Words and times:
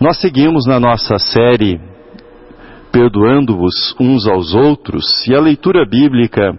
Nós 0.00 0.20
seguimos 0.20 0.64
na 0.64 0.78
nossa 0.78 1.18
série 1.18 1.80
Perdoando-vos 2.92 3.94
uns 4.00 4.26
aos 4.26 4.54
outros 4.54 5.04
e 5.26 5.34
a 5.34 5.40
leitura 5.40 5.84
bíblica 5.84 6.58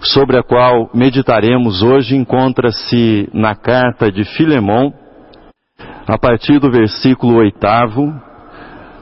sobre 0.00 0.38
a 0.38 0.42
qual 0.42 0.90
meditaremos 0.92 1.82
hoje 1.82 2.16
encontra-se 2.16 3.28
na 3.32 3.54
carta 3.54 4.10
de 4.10 4.24
Filemão, 4.24 4.92
a 6.06 6.18
partir 6.18 6.58
do 6.58 6.70
versículo 6.70 7.36
oitavo 7.36 8.12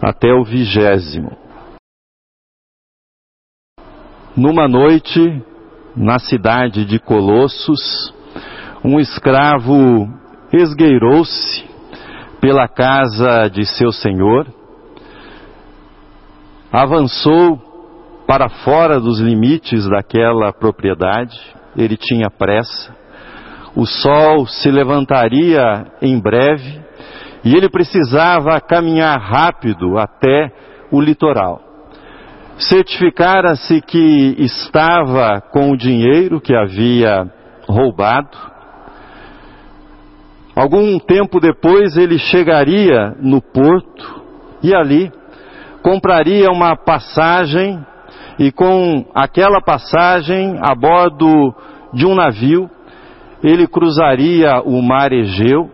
até 0.03 0.33
o 0.35 0.45
vigésimo. 0.45 1.31
Numa 4.37 4.69
noite, 4.69 5.43
na 5.97 6.19
cidade 6.19 6.85
de 6.85 6.99
Colossos, 6.99 8.13
um 8.85 9.01
escravo 9.01 10.09
esgueirou-se 10.53 11.74
pela 12.45 12.69
casa 12.69 13.49
de 13.49 13.65
seu 13.65 13.91
senhor, 13.91 14.47
avançou 16.71 17.59
para 18.27 18.51
fora 18.51 19.01
dos 19.01 19.19
limites 19.19 19.89
daquela 19.89 20.53
propriedade, 20.53 21.35
ele 21.75 21.97
tinha 21.97 22.29
pressa, 22.29 22.95
o 23.75 23.87
sol 23.87 24.47
se 24.47 24.71
levantaria 24.71 25.87
em 26.03 26.21
breve 26.21 26.83
e 27.43 27.57
ele 27.57 27.71
precisava 27.71 28.61
caminhar 28.61 29.19
rápido 29.19 29.97
até 29.97 30.53
o 30.93 31.01
litoral. 31.01 31.63
Certificara-se 32.59 33.81
que 33.81 34.37
estava 34.39 35.41
com 35.51 35.71
o 35.71 35.79
dinheiro 35.79 36.43
que 36.43 36.55
havia 36.55 37.27
roubado, 37.67 38.37
Algum 40.55 40.99
tempo 40.99 41.41
depois 41.41 41.97
ele 41.97 42.19
chegaria 42.19 43.15
no 43.21 43.41
porto 43.43 44.23
e 44.63 44.75
ali 44.75 45.13
compraria 45.83 46.51
uma 46.51 46.77
passagem 46.77 47.85
e 48.39 48.53
com 48.53 49.05
aquela 49.15 49.61
passagem 49.61 50.57
a 50.63 50.75
bordo 50.75 51.55
de 51.93 52.07
um 52.07 52.15
navio 52.15 52.71
ele 53.43 53.67
cruzaria 53.67 54.63
o 54.65 54.81
mar 54.81 55.13
Egeu, 55.13 55.71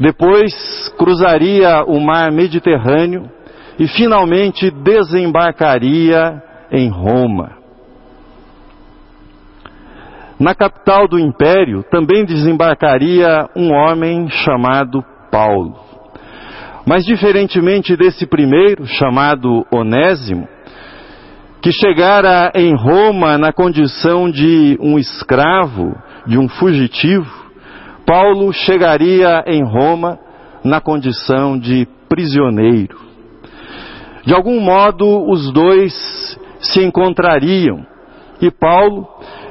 depois 0.00 0.54
cruzaria 0.96 1.84
o 1.84 2.00
mar 2.00 2.32
Mediterrâneo 2.32 3.30
e 3.78 3.86
finalmente 3.86 4.70
desembarcaria 4.70 6.42
em 6.70 6.88
Roma. 6.88 7.61
Na 10.42 10.56
capital 10.56 11.06
do 11.06 11.20
império 11.20 11.84
também 11.84 12.24
desembarcaria 12.24 13.48
um 13.54 13.72
homem 13.72 14.28
chamado 14.28 15.00
Paulo. 15.30 15.76
Mas 16.84 17.04
diferentemente 17.04 17.96
desse 17.96 18.26
primeiro, 18.26 18.84
chamado 18.84 19.64
Onésimo, 19.72 20.48
que 21.62 21.70
chegara 21.70 22.50
em 22.56 22.74
Roma 22.74 23.38
na 23.38 23.52
condição 23.52 24.28
de 24.28 24.76
um 24.80 24.98
escravo, 24.98 25.94
de 26.26 26.36
um 26.36 26.48
fugitivo, 26.48 27.30
Paulo 28.04 28.52
chegaria 28.52 29.44
em 29.46 29.62
Roma 29.62 30.18
na 30.64 30.80
condição 30.80 31.56
de 31.56 31.86
prisioneiro. 32.08 32.98
De 34.26 34.34
algum 34.34 34.58
modo, 34.58 35.06
os 35.30 35.52
dois 35.52 36.36
se 36.58 36.82
encontrariam 36.82 37.91
e 38.42 38.50
Paulo 38.50 39.06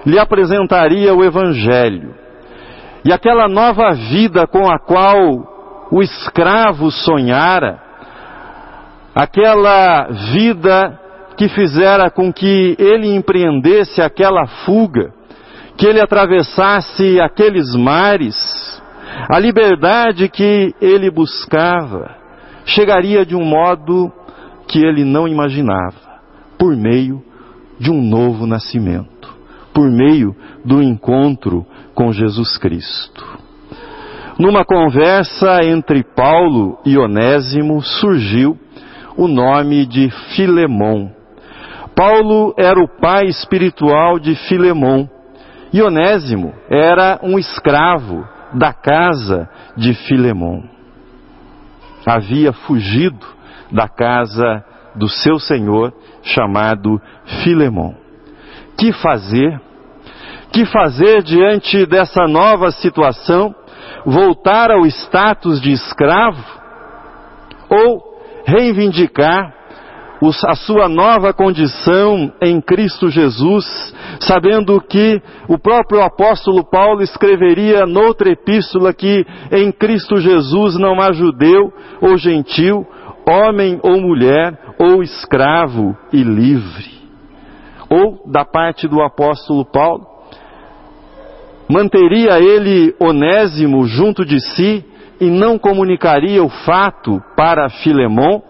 lhe 0.06 0.20
apresentaria 0.20 1.16
o 1.16 1.24
Evangelho. 1.24 2.14
E 3.06 3.14
aquela 3.14 3.48
nova 3.48 3.94
vida 3.94 4.46
com 4.46 4.70
a 4.70 4.78
qual 4.78 5.88
o 5.90 6.04
escravo 6.04 6.92
sonhara, 6.92 7.82
aquela 9.16 10.10
vida 10.34 11.00
que 11.38 11.48
fizera 11.48 12.12
com 12.12 12.32
que 12.32 12.76
ele 12.78 13.16
empreendesse 13.16 14.02
aquela 14.02 14.46
fuga, 14.66 15.14
que 15.78 15.88
ele 15.88 16.02
atravessasse 16.02 17.20
aqueles 17.20 17.74
mares, 17.74 18.36
a 19.30 19.40
liberdade 19.40 20.28
que 20.28 20.76
ele 20.82 21.10
buscava, 21.10 22.16
chegaria 22.66 23.26
de 23.26 23.36
um 23.36 23.44
modo 23.44 24.12
que 24.68 24.80
ele 24.86 25.04
não 25.04 25.28
imaginava, 25.28 25.96
por 26.60 26.76
meio 26.76 27.31
de 27.82 27.90
um 27.90 28.00
novo 28.00 28.46
nascimento 28.46 29.36
por 29.74 29.90
meio 29.90 30.36
do 30.64 30.84
encontro 30.84 31.66
com 31.96 32.12
Jesus 32.12 32.56
Cristo. 32.58 33.40
Numa 34.38 34.64
conversa 34.64 35.64
entre 35.64 36.04
Paulo 36.04 36.78
e 36.86 36.96
Onésimo 36.96 37.82
surgiu 37.82 38.56
o 39.18 39.28
nome 39.28 39.88
de 39.88 40.12
Filemon. 40.36 41.10
Paulo 41.96 42.54
era 42.56 42.80
o 42.80 42.88
pai 42.88 43.26
espiritual 43.26 44.20
de 44.20 44.36
Filemon 44.48 45.08
e 45.74 45.82
Onésimo 45.82 46.54
era 46.70 47.20
um 47.24 47.40
escravo 47.40 48.24
da 48.54 48.74
casa 48.74 49.50
de 49.76 49.96
Filemon. 49.96 50.62
Havia 52.06 52.54
fugido 52.54 53.26
da 53.72 53.88
casa 53.88 54.64
do 54.96 55.08
seu 55.08 55.40
senhor 55.40 55.94
chamado 56.24 57.02
Filemon 57.44 58.02
que 58.82 58.92
fazer? 58.92 59.62
Que 60.52 60.66
fazer 60.66 61.22
diante 61.22 61.86
dessa 61.86 62.26
nova 62.28 62.72
situação? 62.72 63.54
Voltar 64.04 64.72
ao 64.72 64.88
status 64.88 65.62
de 65.62 65.72
escravo? 65.72 66.44
Ou 67.70 68.02
reivindicar 68.44 69.54
a 70.48 70.56
sua 70.56 70.88
nova 70.88 71.34
condição 71.34 72.32
em 72.42 72.60
Cristo 72.60 73.08
Jesus, 73.10 73.66
sabendo 74.20 74.80
que 74.82 75.22
o 75.48 75.58
próprio 75.58 76.02
apóstolo 76.02 76.64
Paulo 76.64 77.02
escreveria 77.02 77.86
noutra 77.88 78.32
epístola 78.32 78.94
que 78.94 79.26
em 79.52 79.72
Cristo 79.72 80.18
Jesus 80.18 80.78
não 80.78 81.00
há 81.00 81.12
judeu 81.12 81.72
ou 82.02 82.18
gentil, 82.18 82.86
homem 83.28 83.80
ou 83.84 84.00
mulher, 84.02 84.58
ou 84.82 85.04
escravo 85.04 85.96
e 86.12 86.24
livre 86.24 86.90
ou 87.88 88.24
da 88.32 88.44
parte 88.44 88.88
do 88.88 89.00
apóstolo 89.02 89.64
Paulo? 89.64 90.08
Manteria 91.70 92.40
ele 92.40 92.96
Onésimo 93.00 93.86
junto 93.86 94.26
de 94.26 94.40
si 94.40 94.84
e 95.20 95.30
não 95.30 95.60
comunicaria 95.60 96.44
o 96.44 96.50
fato 96.50 97.22
para 97.38 97.70
Filemon? 97.70 98.42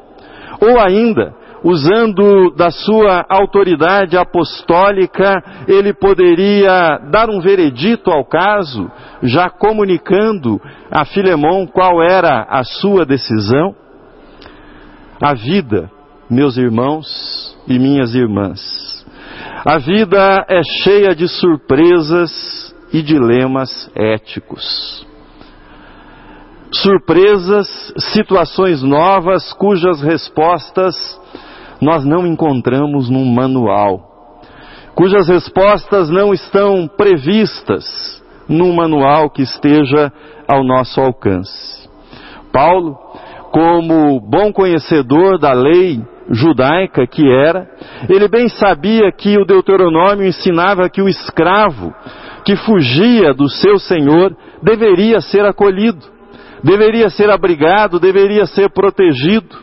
Ou 0.61 0.79
ainda, 0.79 1.35
usando 1.63 2.51
da 2.55 2.71
sua 2.71 3.25
autoridade 3.27 4.15
apostólica, 4.15 5.43
ele 5.67 5.93
poderia 5.93 6.99
dar 7.11 7.29
um 7.29 7.41
veredito 7.41 8.09
ao 8.09 8.23
caso, 8.23 8.89
já 9.21 9.49
comunicando 9.49 10.61
a 10.89 11.03
Filemon 11.03 11.67
qual 11.67 12.01
era 12.01 12.45
a 12.49 12.63
sua 12.63 13.05
decisão? 13.05 13.75
A 15.21 15.33
vida, 15.33 15.91
meus 16.31 16.55
irmãos 16.55 17.57
e 17.67 17.77
minhas 17.77 18.15
irmãs, 18.15 19.05
a 19.65 19.77
vida 19.77 20.45
é 20.47 20.61
cheia 20.81 21.13
de 21.13 21.27
surpresas 21.27 22.73
e 22.93 23.01
dilemas 23.01 23.91
éticos. 23.93 25.05
Surpresas, 26.71 27.67
situações 28.13 28.81
novas 28.81 29.51
cujas 29.51 30.01
respostas 30.01 30.95
nós 31.81 32.05
não 32.05 32.25
encontramos 32.25 33.09
num 33.09 33.25
manual, 33.25 34.39
cujas 34.95 35.27
respostas 35.27 36.09
não 36.09 36.33
estão 36.33 36.87
previstas 36.87 38.23
num 38.47 38.73
manual 38.73 39.29
que 39.29 39.41
esteja 39.41 40.13
ao 40.47 40.63
nosso 40.63 41.01
alcance. 41.01 41.89
Paulo, 42.53 42.97
como 43.51 44.21
bom 44.21 44.53
conhecedor 44.53 45.37
da 45.37 45.51
lei 45.51 46.01
judaica 46.31 47.05
que 47.05 47.29
era, 47.29 47.67
ele 48.09 48.27
bem 48.27 48.47
sabia 48.47 49.11
que 49.11 49.37
o 49.37 49.45
Deuteronômio 49.45 50.25
ensinava 50.25 50.89
que 50.89 51.01
o 51.01 51.09
escravo 51.09 51.93
que 52.45 52.55
fugia 52.55 53.33
do 53.33 53.49
seu 53.49 53.77
senhor 53.77 54.35
deveria 54.63 55.21
ser 55.21 55.45
acolhido, 55.45 56.05
deveria 56.63 57.09
ser 57.09 57.29
abrigado, 57.29 57.99
deveria 57.99 58.45
ser 58.45 58.69
protegido. 58.71 59.55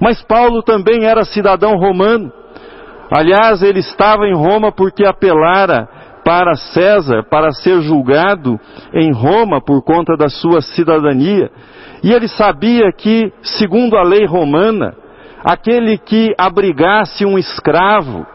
Mas 0.00 0.22
Paulo 0.22 0.62
também 0.62 1.04
era 1.04 1.24
cidadão 1.24 1.76
romano. 1.76 2.32
Aliás, 3.10 3.62
ele 3.62 3.80
estava 3.80 4.26
em 4.26 4.34
Roma 4.34 4.70
porque 4.70 5.04
apelara 5.04 5.88
para 6.24 6.54
César 6.54 7.24
para 7.30 7.50
ser 7.52 7.80
julgado 7.80 8.60
em 8.92 9.12
Roma 9.12 9.60
por 9.64 9.82
conta 9.82 10.16
da 10.16 10.28
sua 10.28 10.60
cidadania. 10.60 11.50
E 12.02 12.12
ele 12.12 12.28
sabia 12.28 12.92
que, 12.92 13.32
segundo 13.42 13.96
a 13.96 14.02
lei 14.02 14.26
romana, 14.26 14.94
aquele 15.44 15.98
que 15.98 16.34
abrigasse 16.36 17.24
um 17.24 17.38
escravo 17.38 18.26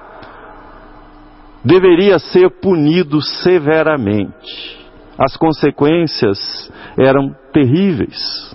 deveria 1.64 2.20
ser 2.20 2.50
punido 2.62 3.22
severamente. 3.22 4.84
As 5.18 5.38
consequências 5.38 6.72
eram 6.98 7.36
terríveis. 7.52 8.54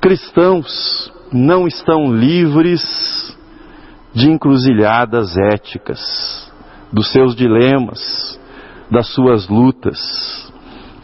cristãos 0.00 1.12
não 1.32 1.66
estão 1.66 2.14
livres 2.14 3.36
de 4.14 4.30
encruzilhadas 4.30 5.36
éticas, 5.36 6.00
dos 6.92 7.12
seus 7.12 7.34
dilemas, 7.34 8.40
das 8.90 9.08
suas 9.08 9.48
lutas. 9.48 10.52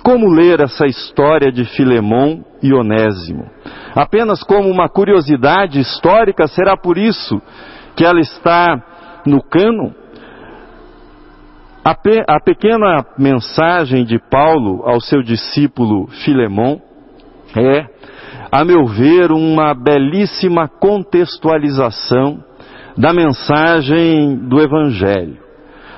Como 0.03 0.33
ler 0.33 0.61
essa 0.61 0.87
história 0.87 1.53
de 1.53 1.65
Filemão 1.65 2.45
e 2.63 2.73
Onésimo? 2.73 3.51
Apenas 3.95 4.43
como 4.43 4.69
uma 4.71 4.89
curiosidade 4.89 5.79
histórica, 5.81 6.47
será 6.47 6.77
por 6.77 6.97
isso 6.97 7.41
que 7.95 8.05
ela 8.05 8.21
está 8.21 8.83
no 9.27 9.43
cano? 9.43 9.95
A, 11.85 11.95
pe 11.95 12.23
a 12.29 12.41
pequena 12.41 13.05
mensagem 13.19 14.05
de 14.05 14.19
Paulo 14.31 14.83
ao 14.85 15.01
seu 15.01 15.23
discípulo 15.23 16.07
Filemão 16.25 16.81
é, 17.57 17.87
a 18.51 18.65
meu 18.65 18.87
ver, 18.87 19.31
uma 19.33 19.75
belíssima 19.75 20.69
contextualização 20.69 22.43
da 22.97 23.13
mensagem 23.13 24.37
do 24.49 24.61
Evangelho. 24.61 25.39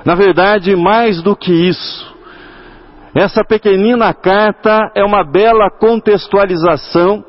Na 0.04 0.14
verdade, 0.14 0.74
mais 0.76 1.22
do 1.22 1.34
que 1.36 1.52
isso, 1.52 2.14
essa 3.14 3.44
pequenina 3.44 4.12
carta 4.12 4.90
é 4.94 5.04
uma 5.04 5.22
bela 5.24 5.70
contextualização 5.70 7.24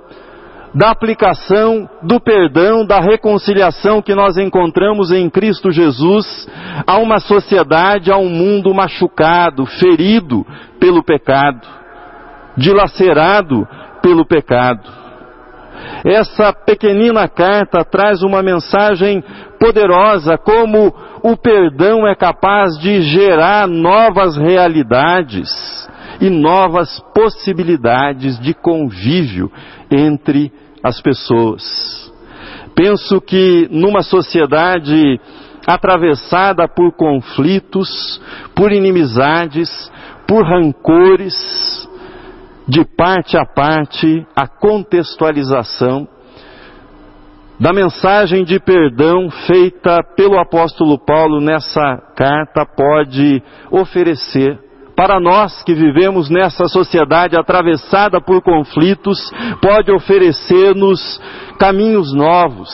da 0.76 0.92
aplicação 0.92 1.90
do 2.04 2.20
perdão, 2.20 2.86
da 2.86 3.00
reconciliação 3.00 4.02
que 4.02 4.14
nós 4.14 4.38
encontramos 4.38 5.10
em 5.10 5.30
Cristo 5.30 5.72
Jesus 5.72 6.48
a 6.86 6.98
uma 6.98 7.20
sociedade, 7.20 8.12
a 8.12 8.18
um 8.18 8.28
mundo 8.28 8.74
machucado, 8.74 9.66
ferido 9.66 10.46
pelo 10.78 11.02
pecado, 11.02 11.66
dilacerado 12.58 13.66
pelo 14.02 14.26
pecado. 14.26 15.06
Essa 16.04 16.52
pequenina 16.52 17.28
carta 17.30 17.86
traz 17.86 18.22
uma 18.22 18.44
mensagem 18.44 19.24
poderosa, 19.58 20.38
como 20.38 20.94
o 21.24 21.38
perdão 21.38 22.06
é 22.06 22.14
capaz 22.16 22.78
de 22.80 23.02
gerar 23.02 23.66
novas 23.66 24.36
realidades 24.36 25.50
e 26.20 26.30
novas 26.30 27.00
possibilidades 27.14 28.38
de 28.40 28.54
convívio 28.54 29.50
entre 29.90 30.52
as 30.86 31.02
pessoas. 31.02 32.14
Penso 32.76 33.20
que 33.20 33.68
numa 33.72 34.04
sociedade 34.04 35.20
atravessada 35.66 36.68
por 36.68 36.92
conflitos, 36.92 38.22
por 38.54 38.72
inimizades, 38.72 39.92
por 40.28 40.46
rancores, 40.46 41.90
de 42.68 42.86
parte 42.86 43.36
a 43.36 43.46
parte, 43.46 44.28
a 44.36 44.48
contextualização 44.48 46.08
da 47.60 47.74
mensagem 47.74 48.44
de 48.44 48.60
perdão 48.60 49.30
feita 49.48 50.04
pelo 50.16 50.38
apóstolo 50.38 51.00
Paulo 51.00 51.40
nessa 51.40 51.98
carta 52.16 52.66
pode 52.66 53.42
oferecer 53.72 54.60
para 54.96 55.20
nós 55.20 55.62
que 55.64 55.74
vivemos 55.74 56.30
nessa 56.30 56.68
sociedade 56.68 57.38
atravessada 57.38 58.22
por 58.22 58.42
conflitos, 58.42 59.20
pode 59.62 59.92
oferecer-nos 59.92 61.22
caminhos 61.60 62.14
novos, 62.14 62.70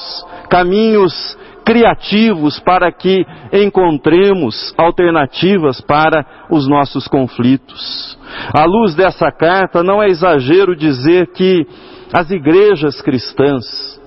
caminhos 0.50 1.38
criativos 1.66 2.60
para 2.60 2.92
que 2.92 3.26
encontremos 3.54 4.74
alternativas 4.78 5.80
para 5.82 6.26
os 6.50 6.68
nossos 6.68 7.08
conflitos. 7.08 8.18
À 8.54 8.66
luz 8.66 8.96
dessa 8.96 9.32
carta, 9.32 9.84
não 9.84 10.02
é 10.02 10.08
exagero 10.08 10.76
dizer 10.76 11.28
que 11.34 11.66
as 12.14 12.30
igrejas 12.30 13.02
cristãs 13.02 14.00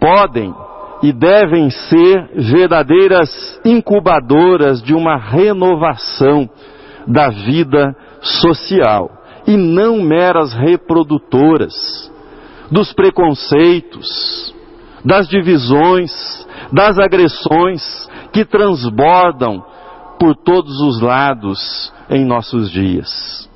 podem 0.00 0.54
e 1.02 1.12
devem 1.12 1.70
ser 1.70 2.30
verdadeiras 2.34 3.60
incubadoras 3.64 4.82
de 4.82 4.94
uma 4.94 5.16
renovação 5.16 6.48
da 7.06 7.28
vida 7.28 7.94
social 8.20 9.10
e 9.46 9.56
não 9.56 10.00
meras 10.00 10.52
reprodutoras 10.54 11.74
dos 12.70 12.92
preconceitos, 12.92 14.54
das 15.04 15.28
divisões, 15.28 16.10
das 16.72 16.98
agressões 16.98 18.08
que 18.32 18.44
transbordam 18.44 19.64
por 20.18 20.34
todos 20.34 20.80
os 20.80 21.00
lados 21.00 21.92
em 22.08 22.24
nossos 22.24 22.70
dias. 22.70 23.48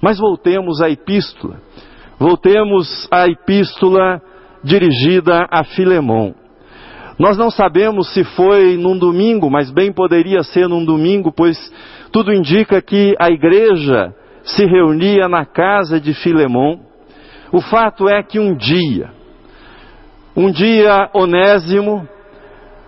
Mas 0.00 0.18
voltemos 0.18 0.82
à 0.82 0.90
epístola. 0.90 1.60
Voltemos 2.18 3.08
à 3.10 3.28
epístola 3.28 4.20
dirigida 4.62 5.46
a 5.50 5.64
Filemão. 5.64 6.34
Nós 7.18 7.36
não 7.36 7.50
sabemos 7.50 8.12
se 8.12 8.24
foi 8.24 8.76
num 8.76 8.98
domingo, 8.98 9.50
mas 9.50 9.70
bem 9.70 9.92
poderia 9.92 10.42
ser 10.42 10.68
num 10.68 10.84
domingo, 10.84 11.32
pois 11.32 11.56
tudo 12.10 12.32
indica 12.32 12.80
que 12.80 13.14
a 13.18 13.30
igreja 13.30 14.14
se 14.44 14.64
reunia 14.64 15.28
na 15.28 15.44
casa 15.44 16.00
de 16.00 16.14
Filemão. 16.14 16.80
O 17.52 17.60
fato 17.60 18.08
é 18.08 18.22
que 18.22 18.38
um 18.38 18.56
dia, 18.56 19.10
um 20.36 20.50
dia 20.50 21.10
Onésimo, 21.14 22.08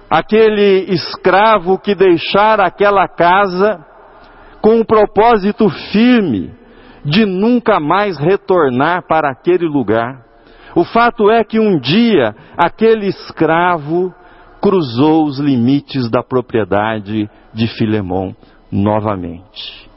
aquele 0.09 0.87
escravo 0.89 1.79
que 1.79 1.95
deixara 1.95 2.65
aquela 2.65 3.07
casa 3.07 3.85
com 4.61 4.77
um 4.77 4.85
propósito 4.85 5.69
firme 5.93 6.53
de 7.05 7.27
nunca 7.27 7.79
mais 7.79 8.19
retornar 8.19 9.07
para 9.07 9.31
aquele 9.31 9.67
lugar. 9.67 10.25
O 10.75 10.85
fato 10.85 11.31
é 11.31 11.45
que 11.45 11.61
um 11.61 11.79
dia 11.79 12.35
aquele 12.57 13.07
escravo 13.07 14.13
cruzou 14.61 15.25
os 15.27 15.39
limites 15.39 16.11
da 16.11 16.23
propriedade 16.23 17.29
de 17.53 17.67
Filemão 17.77 18.35
novamente. 18.73 19.89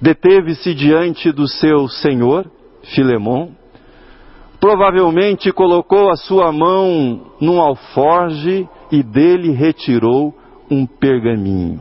Deteve-se 0.00 0.74
diante 0.74 1.30
do 1.30 1.46
seu 1.46 1.88
senhor, 1.88 2.50
Filemão, 2.94 3.52
provavelmente 4.60 5.52
colocou 5.52 6.10
a 6.10 6.16
sua 6.16 6.52
mão 6.52 7.32
num 7.40 7.60
alforge 7.60 8.68
e 8.90 9.02
dele 9.02 9.52
retirou 9.52 10.34
um 10.70 10.84
pergaminho. 10.84 11.80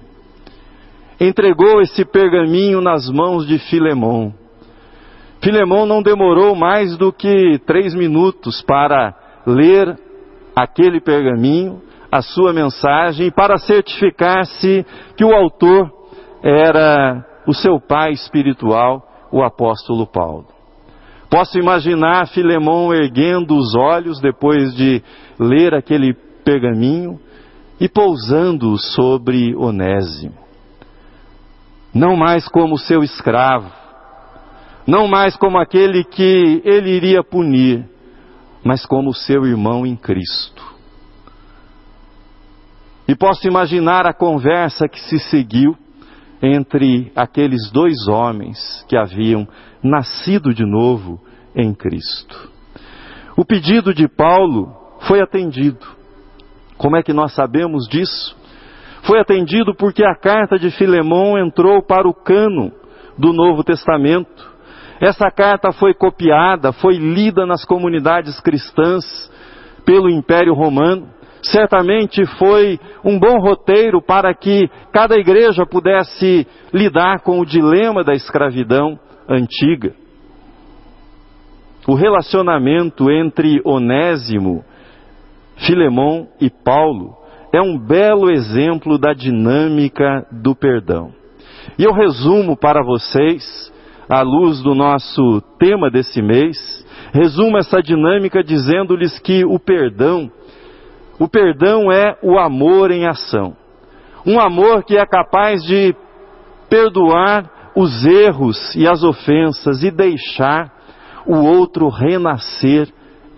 Entregou 1.19 1.81
esse 1.81 2.05
pergaminho 2.05 2.79
nas 2.79 3.09
mãos 3.09 3.45
de 3.45 3.59
Filemão. 3.59 4.33
Filemão 5.41 5.87
não 5.87 6.03
demorou 6.03 6.55
mais 6.55 6.95
do 6.97 7.11
que 7.11 7.59
três 7.65 7.95
minutos 7.95 8.61
para 8.61 9.15
ler 9.45 9.97
aquele 10.55 11.01
pergaminho, 11.01 11.81
a 12.11 12.21
sua 12.21 12.53
mensagem, 12.53 13.31
para 13.31 13.57
certificar-se 13.57 14.85
que 15.17 15.25
o 15.25 15.33
autor 15.33 15.91
era 16.43 17.25
o 17.47 17.53
seu 17.53 17.79
pai 17.79 18.11
espiritual, 18.11 19.01
o 19.31 19.41
apóstolo 19.41 20.05
Paulo. 20.05 20.45
Posso 21.27 21.57
imaginar 21.57 22.27
Filemão 22.27 22.93
erguendo 22.93 23.57
os 23.57 23.73
olhos 23.73 24.19
depois 24.19 24.75
de 24.75 25.01
ler 25.39 25.73
aquele 25.73 26.13
pergaminho 26.43 27.19
e 27.79 27.89
pousando 27.89 28.77
sobre 28.77 29.55
Onésimo. 29.55 30.35
Não 31.93 32.15
mais 32.15 32.47
como 32.47 32.77
seu 32.77 33.01
escravo, 33.01 33.80
não 34.87 35.07
mais 35.07 35.35
como 35.37 35.57
aquele 35.57 36.03
que 36.03 36.61
ele 36.63 36.89
iria 36.89 37.23
punir, 37.23 37.85
mas 38.63 38.85
como 38.85 39.13
seu 39.13 39.45
irmão 39.45 39.85
em 39.85 39.95
Cristo. 39.95 40.63
E 43.07 43.15
posso 43.15 43.47
imaginar 43.47 44.05
a 44.05 44.13
conversa 44.13 44.87
que 44.87 44.99
se 44.99 45.19
seguiu 45.19 45.75
entre 46.41 47.11
aqueles 47.15 47.69
dois 47.71 48.07
homens 48.07 48.85
que 48.87 48.95
haviam 48.95 49.47
nascido 49.83 50.53
de 50.53 50.65
novo 50.65 51.19
em 51.55 51.73
Cristo. 51.73 52.49
O 53.35 53.45
pedido 53.45 53.93
de 53.93 54.07
Paulo 54.07 54.75
foi 55.01 55.21
atendido. 55.21 55.85
Como 56.77 56.95
é 56.95 57.03
que 57.03 57.13
nós 57.13 57.33
sabemos 57.33 57.87
disso? 57.87 58.35
Foi 59.03 59.19
atendido 59.19 59.75
porque 59.75 60.03
a 60.03 60.15
carta 60.15 60.57
de 60.57 60.71
Filemão 60.71 61.37
entrou 61.37 61.81
para 61.83 62.07
o 62.07 62.13
cano 62.13 62.71
do 63.17 63.33
Novo 63.33 63.63
Testamento. 63.63 64.50
Essa 65.01 65.31
carta 65.31 65.71
foi 65.71 65.95
copiada, 65.95 66.71
foi 66.71 66.93
lida 66.97 67.43
nas 67.43 67.65
comunidades 67.65 68.39
cristãs 68.39 69.03
pelo 69.83 70.07
Império 70.07 70.53
Romano. 70.53 71.09
Certamente 71.41 72.23
foi 72.37 72.79
um 73.03 73.17
bom 73.17 73.39
roteiro 73.39 73.99
para 73.99 74.31
que 74.35 74.69
cada 74.93 75.15
igreja 75.15 75.65
pudesse 75.65 76.47
lidar 76.71 77.21
com 77.21 77.39
o 77.39 77.45
dilema 77.45 78.03
da 78.03 78.13
escravidão 78.13 78.99
antiga. 79.27 79.95
O 81.87 81.95
relacionamento 81.95 83.09
entre 83.09 83.59
Onésimo, 83.65 84.63
Filemão 85.57 86.27
e 86.39 86.47
Paulo 86.47 87.17
é 87.51 87.59
um 87.59 87.75
belo 87.75 88.29
exemplo 88.29 88.99
da 88.99 89.13
dinâmica 89.13 90.27
do 90.31 90.55
perdão. 90.55 91.11
E 91.79 91.83
eu 91.83 91.91
resumo 91.91 92.55
para 92.55 92.83
vocês 92.83 93.71
à 94.11 94.23
luz 94.23 94.61
do 94.61 94.75
nosso 94.75 95.41
tema 95.57 95.89
desse 95.89 96.21
mês, 96.21 96.85
resumo 97.13 97.57
essa 97.57 97.81
dinâmica 97.81 98.43
dizendo-lhes 98.43 99.17
que 99.19 99.45
o 99.45 99.57
perdão, 99.57 100.29
o 101.17 101.29
perdão 101.29 101.89
é 101.89 102.17
o 102.21 102.37
amor 102.37 102.91
em 102.91 103.07
ação. 103.07 103.55
Um 104.25 104.37
amor 104.37 104.83
que 104.83 104.97
é 104.97 105.05
capaz 105.05 105.63
de 105.63 105.95
perdoar 106.69 107.71
os 107.73 108.05
erros 108.05 108.75
e 108.75 108.85
as 108.85 109.01
ofensas 109.01 109.81
e 109.81 109.89
deixar 109.89 110.69
o 111.25 111.37
outro 111.45 111.87
renascer 111.87 112.89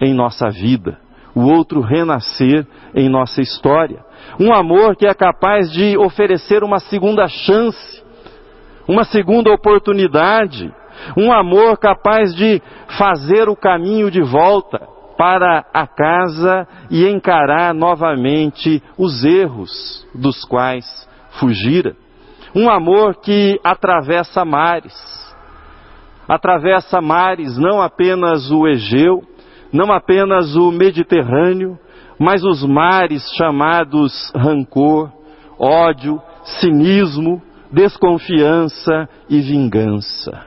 em 0.02 0.12
nossa 0.12 0.50
vida, 0.50 0.98
o 1.36 1.42
outro 1.42 1.82
renascer 1.82 2.66
em 2.96 3.08
nossa 3.08 3.42
história. 3.42 4.04
Um 4.40 4.52
amor 4.52 4.96
que 4.96 5.06
é 5.06 5.14
capaz 5.14 5.72
de 5.72 5.96
oferecer 6.00 6.64
uma 6.64 6.80
segunda 6.80 7.28
chance, 7.28 8.03
uma 8.88 9.04
segunda 9.04 9.52
oportunidade. 9.52 10.74
Um 11.18 11.32
amor 11.32 11.78
capaz 11.78 12.36
de 12.36 12.62
fazer 12.98 13.50
o 13.50 13.56
caminho 13.56 14.12
de 14.12 14.22
volta 14.22 14.88
para 15.18 15.66
a 15.74 15.88
casa 15.88 16.68
e 16.90 17.08
encarar 17.08 17.74
novamente 17.74 18.82
os 18.98 19.24
erros 19.24 20.08
dos 20.14 20.44
quais 20.46 20.86
fugira. 21.40 21.96
Um 22.56 22.70
amor 22.70 23.16
que 23.16 23.60
atravessa 23.64 24.46
mares. 24.46 24.94
Atravessa 26.28 27.02
mares, 27.02 27.58
não 27.58 27.82
apenas 27.82 28.50
o 28.52 28.68
Egeu, 28.68 29.24
não 29.72 29.92
apenas 29.92 30.56
o 30.56 30.72
Mediterrâneo, 30.72 31.78
mas 32.20 32.44
os 32.44 32.64
mares 32.64 33.24
chamados 33.36 34.32
rancor, 34.36 35.12
ódio, 35.60 36.22
cinismo, 36.60 37.42
desconfiança 37.74 39.10
e 39.28 39.42
vingança. 39.42 40.46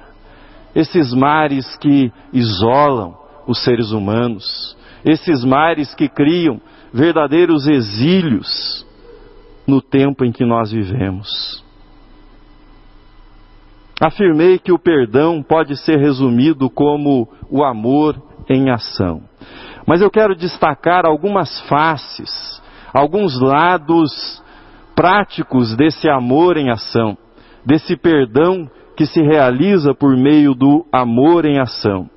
Esses 0.75 1.12
mares 1.12 1.76
que 1.76 2.12
isolam 2.33 3.16
os 3.47 3.62
seres 3.64 3.90
humanos, 3.90 4.76
esses 5.04 5.45
mares 5.45 5.95
que 5.95 6.09
criam 6.09 6.61
verdadeiros 6.92 7.66
exílios 7.66 8.87
no 9.66 9.83
tempo 9.83 10.25
em 10.25 10.30
que 10.30 10.45
nós 10.45 10.71
vivemos. 10.71 11.64
Afirmei 14.00 14.59
que 14.59 14.71
o 14.71 14.78
perdão 14.78 15.42
pode 15.42 15.76
ser 15.76 15.99
resumido 15.99 16.71
como 16.71 17.28
o 17.50 17.64
amor 17.64 18.23
em 18.49 18.71
ação. 18.71 19.23
Mas 19.87 20.00
eu 20.00 20.11
quero 20.11 20.37
destacar 20.37 21.06
algumas 21.06 21.61
faces, 21.62 22.62
alguns 22.92 23.40
lados 23.40 24.42
práticos 24.97 25.76
desse 25.76 26.09
amor 26.09 26.57
em 26.57 26.71
ação, 26.71 27.17
desse 27.65 27.97
perdão 27.97 28.69
que 28.97 29.05
se 29.05 29.21
realiza 29.21 29.95
por 29.95 30.17
meio 30.17 30.55
do 30.55 30.87
amor 30.91 31.45
em 31.45 31.61
ação. 31.61 32.09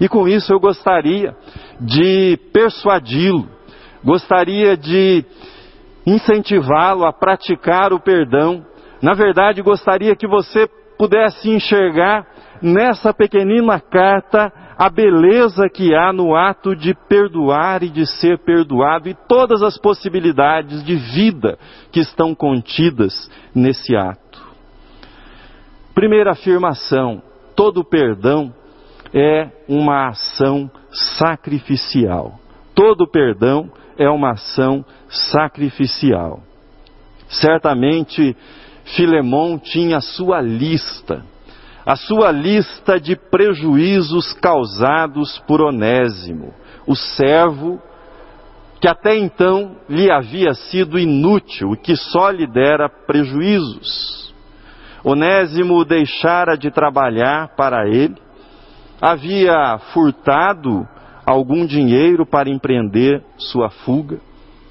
E 0.00 0.08
com 0.08 0.28
isso 0.28 0.52
eu 0.52 0.60
gostaria 0.60 1.34
de 1.80 2.38
persuadi-lo, 2.52 3.48
gostaria 4.04 4.76
de 4.76 5.24
incentivá-lo 6.06 7.04
a 7.04 7.12
praticar 7.12 7.92
o 7.92 7.98
perdão. 7.98 8.64
Na 9.02 9.14
verdade, 9.14 9.60
gostaria 9.60 10.14
que 10.14 10.28
você 10.28 10.68
pudesse 10.96 11.50
enxergar 11.50 12.24
nessa 12.62 13.12
pequenina 13.12 13.80
carta 13.80 14.52
a 14.78 14.88
beleza 14.88 15.68
que 15.68 15.92
há 15.92 16.12
no 16.12 16.36
ato 16.36 16.76
de 16.76 16.94
perdoar 17.08 17.82
e 17.82 17.88
de 17.88 18.06
ser 18.06 18.38
perdoado 18.38 19.08
e 19.08 19.14
todas 19.28 19.60
as 19.60 19.76
possibilidades 19.76 20.84
de 20.84 20.94
vida 20.94 21.58
que 21.90 21.98
estão 21.98 22.32
contidas 22.32 23.28
nesse 23.52 23.96
ato. 23.96 24.40
Primeira 25.92 26.30
afirmação: 26.30 27.20
todo 27.56 27.84
perdão 27.84 28.54
é 29.12 29.50
uma 29.68 30.10
ação 30.10 30.70
sacrificial. 30.92 32.38
Todo 32.72 33.10
perdão 33.10 33.68
é 33.98 34.08
uma 34.08 34.30
ação 34.30 34.84
sacrificial. 35.08 36.40
Certamente 37.28 38.36
Filemão 38.96 39.58
tinha 39.58 40.00
sua 40.00 40.40
lista, 40.40 41.24
a 41.88 41.96
sua 41.96 42.30
lista 42.30 43.00
de 43.00 43.16
prejuízos 43.16 44.34
causados 44.34 45.38
por 45.46 45.62
Onésimo, 45.62 46.52
o 46.86 46.94
servo 46.94 47.80
que 48.78 48.86
até 48.86 49.16
então 49.16 49.74
lhe 49.88 50.10
havia 50.10 50.52
sido 50.52 50.98
inútil 50.98 51.72
e 51.72 51.78
que 51.78 51.96
só 51.96 52.28
lhe 52.28 52.46
dera 52.46 52.90
prejuízos. 52.90 54.34
Onésimo 55.02 55.82
deixara 55.82 56.58
de 56.58 56.70
trabalhar 56.70 57.56
para 57.56 57.88
ele, 57.88 58.16
havia 59.00 59.78
furtado 59.94 60.86
algum 61.24 61.64
dinheiro 61.64 62.26
para 62.26 62.50
empreender 62.50 63.24
sua 63.38 63.70
fuga. 63.70 64.20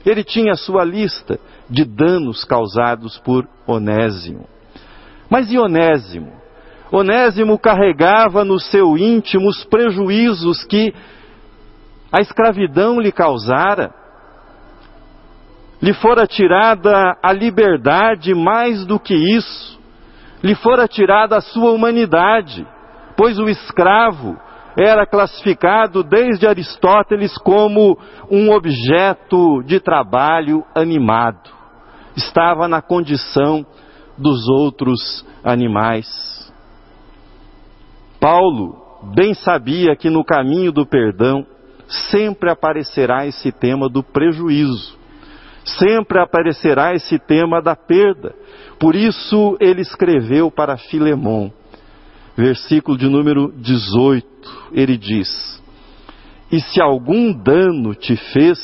Ele 0.05 0.24
tinha 0.24 0.53
sua 0.53 0.83
lista 0.83 1.39
de 1.67 1.83
danos 1.83 2.43
causados 2.43 3.17
por 3.17 3.50
Onésimo. 3.65 4.47
Mas 5.27 5.51
e 5.51 5.57
Onésimo? 5.57 6.37
Onésimo 6.91 7.60
carregava 7.60 8.46
no 8.46 8.60
seu 8.60 8.98
íntimo 8.98 9.48
os 9.48 9.65
prejuízos 9.65 10.63
que 10.65 10.94
a 12.12 12.22
escravidão 12.22 13.00
lhe 13.00 13.12
causara. 13.12 13.94
Lhe 15.82 15.94
fora 15.94 16.25
tirada 16.25 17.17
a 17.22 17.32
liberdade, 17.32 18.34
mais 18.34 18.86
do 18.86 19.00
que 19.00 19.13
isso, 19.13 19.79
lhe 20.41 20.56
fora 20.56 20.88
tirada 20.88 21.38
a 21.38 21.41
sua 21.41 21.72
humanidade, 21.72 22.65
pois 23.15 23.38
o 23.38 23.48
escravo 23.48 24.38
era 24.77 25.06
classificado 25.06 26.03
desde 26.03 26.48
Aristóteles 26.48 27.36
como 27.39 27.98
um 28.29 28.51
objeto 28.51 29.63
de 29.63 29.79
trabalho 29.79 30.63
animado. 30.75 31.50
Estava 32.15 32.67
na 32.67 32.82
condição 32.82 33.65
dos 34.17 34.48
outros 34.48 35.25
animais. 35.44 36.37
Paulo 38.29 38.75
bem 39.15 39.34
sabia 39.34 39.96
que 39.96 40.10
no 40.10 40.22
caminho 40.22 40.69
do 40.69 40.86
perdão 40.86 41.46
sempre 42.12 42.50
aparecerá 42.50 43.25
esse 43.25 43.53
tema 43.53 43.88
do 43.88 44.03
prejuízo, 44.03 44.98
sempre 45.63 46.19
aparecerá 46.19 46.93
esse 46.93 47.17
tema 47.17 47.62
da 47.62 47.74
perda. 47.74 48.36
Por 48.77 48.98
isso 48.98 49.55
ele 49.62 49.79
escreveu 49.79 50.51
para 50.51 50.75
Filemão, 50.75 51.53
versículo 52.36 52.98
de 52.98 53.07
número 53.07 53.50
18, 53.55 54.27
ele 54.74 54.98
diz: 54.98 55.63
E 56.51 56.60
se 56.60 56.81
algum 56.81 57.31
dano 57.31 57.96
te 57.96 58.17
fez, 58.34 58.60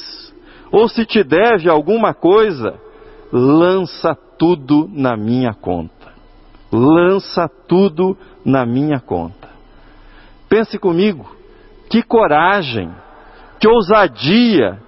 ou 0.73 0.89
se 0.89 1.05
te 1.05 1.23
deve 1.23 1.69
alguma 1.69 2.13
coisa, 2.13 2.77
lança 3.31 4.13
tudo 4.37 4.89
na 4.91 5.15
minha 5.15 5.53
conta. 5.53 6.11
Lança 6.69 7.47
tudo 7.65 8.17
na 8.43 8.65
minha 8.65 8.99
conta. 8.99 9.52
Pense 10.53 10.77
comigo, 10.77 11.25
que 11.89 12.03
coragem, 12.03 12.93
que 13.59 13.67
ousadia, 13.67 14.79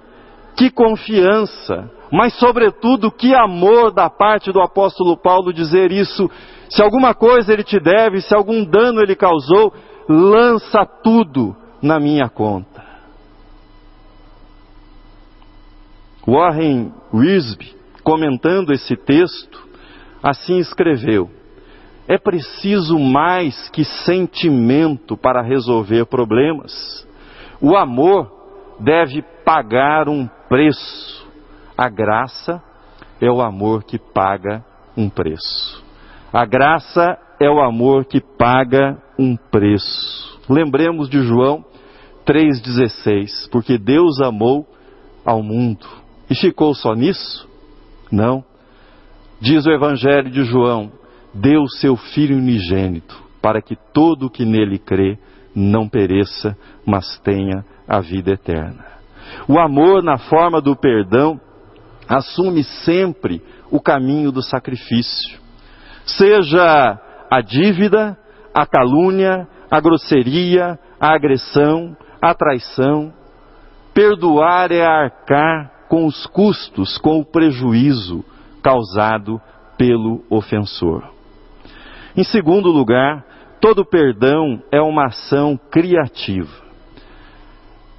que 0.56 0.70
confiança, 0.70 1.90
mas 2.08 2.34
sobretudo 2.34 3.10
que 3.10 3.34
amor 3.34 3.92
da 3.92 4.08
parte 4.08 4.52
do 4.52 4.60
apóstolo 4.60 5.16
Paulo 5.16 5.52
dizer 5.52 5.90
isso 5.90 6.30
se 6.70 6.80
alguma 6.80 7.14
coisa 7.14 7.52
ele 7.52 7.64
te 7.64 7.80
deve, 7.80 8.20
se 8.20 8.32
algum 8.32 8.64
dano 8.64 9.00
ele 9.00 9.16
causou, 9.16 9.74
lança 10.08 10.86
tudo 11.02 11.56
na 11.82 11.98
minha 11.98 12.28
conta. 12.28 12.84
Warren 16.24 16.92
Wisby, 17.12 17.74
comentando 18.04 18.72
esse 18.72 18.96
texto, 18.96 19.66
assim 20.22 20.58
escreveu: 20.58 21.28
É 22.08 22.18
preciso 22.18 22.98
mais 22.98 23.68
que 23.70 23.84
sentimento 23.84 25.16
para 25.16 25.42
resolver 25.42 26.06
problemas. 26.06 27.06
O 27.60 27.76
amor 27.76 28.30
deve 28.78 29.22
pagar 29.44 30.08
um 30.08 30.28
preço. 30.48 31.26
A 31.76 31.88
graça 31.88 32.62
é 33.20 33.30
o 33.30 33.40
amor 33.40 33.84
que 33.84 33.98
paga 33.98 34.64
um 34.96 35.08
preço. 35.08 35.84
A 36.32 36.44
graça 36.44 37.18
é 37.40 37.50
o 37.50 37.60
amor 37.60 38.04
que 38.04 38.20
paga 38.20 38.98
um 39.18 39.36
preço. 39.36 40.40
Lembremos 40.48 41.08
de 41.08 41.20
João 41.22 41.64
3,16, 42.26 43.48
porque 43.50 43.78
Deus 43.78 44.20
amou 44.20 44.66
ao 45.24 45.42
mundo. 45.42 45.86
E 46.30 46.34
ficou 46.34 46.74
só 46.74 46.94
nisso? 46.94 47.48
Não. 48.10 48.44
Diz 49.40 49.66
o 49.66 49.70
Evangelho 49.70 50.30
de 50.30 50.44
João: 50.44 50.92
deu 51.40 51.66
seu 51.68 51.96
Filho 51.96 52.36
unigênito, 52.36 53.16
para 53.40 53.62
que 53.62 53.76
todo 53.92 54.26
o 54.26 54.30
que 54.30 54.44
nele 54.44 54.78
crê 54.78 55.18
não 55.54 55.88
pereça, 55.88 56.56
mas 56.84 57.18
tenha 57.20 57.64
a 57.88 58.00
vida 58.00 58.32
eterna. 58.32 58.84
O 59.48 59.58
amor, 59.58 60.02
na 60.02 60.18
forma 60.18 60.60
do 60.60 60.76
perdão, 60.76 61.40
assume 62.08 62.62
sempre 62.62 63.42
o 63.70 63.80
caminho 63.80 64.30
do 64.30 64.42
sacrifício 64.42 65.46
seja 66.06 66.98
a 67.30 67.40
dívida, 67.40 68.16
a 68.54 68.64
calúnia, 68.64 69.46
a 69.70 69.80
grosseria, 69.80 70.78
a 71.00 71.14
agressão, 71.14 71.96
a 72.22 72.32
traição. 72.32 73.12
Perdoar 73.92 74.70
é 74.70 74.84
arcar 74.84 75.86
com 75.88 76.06
os 76.06 76.26
custos, 76.26 76.96
com 76.98 77.18
o 77.18 77.24
prejuízo 77.24 78.24
causado 78.62 79.40
pelo 79.76 80.24
ofensor. 80.30 81.15
Em 82.16 82.24
segundo 82.24 82.70
lugar, 82.70 83.24
todo 83.60 83.84
perdão 83.84 84.62
é 84.72 84.80
uma 84.80 85.06
ação 85.06 85.58
criativa. 85.70 86.64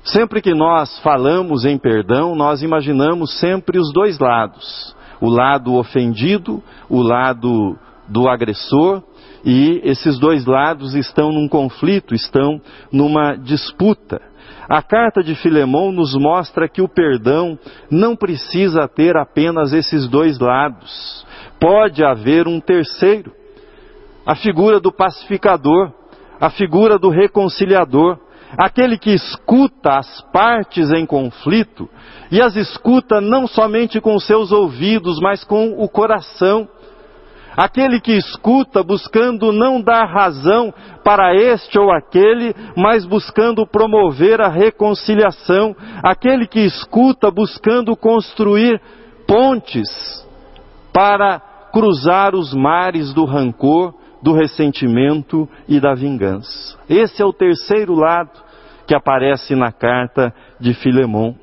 Sempre 0.03 0.41
que 0.41 0.55
nós 0.55 0.97
falamos 0.99 1.65
em 1.65 1.77
perdão, 1.77 2.35
nós 2.35 2.63
imaginamos 2.63 3.39
sempre 3.39 3.77
os 3.77 3.93
dois 3.93 4.17
lados: 4.17 4.95
o 5.21 5.29
lado 5.29 5.75
ofendido, 5.75 6.63
o 6.89 7.01
lado 7.01 7.77
do 8.07 8.27
agressor, 8.27 9.03
e 9.45 9.81
esses 9.83 10.17
dois 10.17 10.45
lados 10.45 10.95
estão 10.95 11.31
num 11.31 11.47
conflito, 11.47 12.15
estão 12.15 12.59
numa 12.91 13.35
disputa. 13.35 14.19
A 14.67 14.81
carta 14.81 15.21
de 15.21 15.35
Filemão 15.35 15.91
nos 15.91 16.15
mostra 16.15 16.67
que 16.67 16.81
o 16.81 16.89
perdão 16.89 17.57
não 17.91 18.15
precisa 18.15 18.87
ter 18.87 19.15
apenas 19.15 19.73
esses 19.73 20.07
dois 20.07 20.39
lados. 20.39 21.25
Pode 21.59 22.03
haver 22.03 22.47
um 22.47 22.59
terceiro. 22.59 23.31
A 24.27 24.35
figura 24.35 24.77
do 24.81 24.91
pacificador, 24.91 25.89
a 26.37 26.49
figura 26.49 26.99
do 26.99 27.09
reconciliador, 27.09 28.19
aquele 28.57 28.97
que 28.97 29.11
escuta 29.11 29.97
as 29.97 30.21
partes 30.33 30.91
em 30.91 31.05
conflito 31.05 31.89
e 32.29 32.41
as 32.41 32.57
escuta 32.57 33.21
não 33.21 33.47
somente 33.47 34.01
com 34.01 34.19
seus 34.19 34.51
ouvidos, 34.51 35.17
mas 35.21 35.45
com 35.45 35.81
o 35.81 35.87
coração. 35.87 36.67
Aquele 37.55 38.01
que 38.01 38.11
escuta 38.11 38.83
buscando 38.83 39.53
não 39.53 39.81
dar 39.81 40.05
razão 40.05 40.73
para 41.05 41.33
este 41.33 41.79
ou 41.79 41.89
aquele, 41.89 42.53
mas 42.75 43.05
buscando 43.05 43.65
promover 43.65 44.41
a 44.41 44.49
reconciliação. 44.49 45.73
Aquele 46.03 46.45
que 46.45 46.59
escuta 46.59 47.31
buscando 47.31 47.95
construir 47.95 48.79
pontes 49.25 49.87
para 50.93 51.39
cruzar 51.71 52.35
os 52.35 52.53
mares 52.53 53.13
do 53.13 53.25
rancor, 53.25 53.95
do 54.21 54.33
ressentimento 54.33 55.47
e 55.67 55.79
da 55.79 55.93
vingança. 55.93 56.77
Esse 56.89 57.21
é 57.21 57.25
o 57.25 57.33
terceiro 57.33 57.93
lado 57.93 58.31
que 58.87 58.95
aparece 58.95 59.55
na 59.55 59.71
carta 59.71 60.33
de 60.59 60.73
Filemão. 60.73 61.35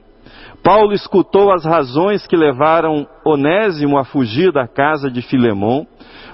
Paulo 0.63 0.95
escutou 0.95 1.53
as 1.53 1.65
razões 1.65 2.27
que 2.27 2.37
levaram 2.37 3.07
Onésimo 3.25 3.99
a 3.99 4.05
fugir 4.05 4.51
da 4.51 4.67
casa 4.67 5.11
de 5.11 5.21
Filemão. 5.21 5.87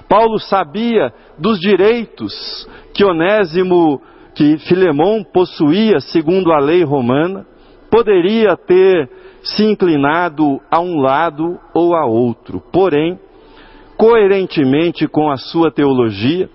Paulo 0.07 0.39
sabia 0.39 1.13
dos 1.37 1.59
direitos 1.59 2.67
que 2.93 3.03
Onésimo, 3.03 4.01
que 4.33 4.57
Filemão 4.59 5.21
possuía 5.21 5.99
segundo 5.99 6.53
a 6.53 6.59
lei 6.59 6.83
romana. 6.83 7.45
Poderia 7.89 8.55
ter 8.55 9.09
se 9.43 9.65
inclinado 9.65 10.61
a 10.71 10.79
um 10.79 11.01
lado 11.01 11.59
ou 11.73 11.93
a 11.93 12.05
outro. 12.05 12.61
Porém, 12.71 13.19
coerentemente 14.01 15.07
com 15.07 15.29
a 15.29 15.37
sua 15.37 15.71
teologia, 15.71 16.49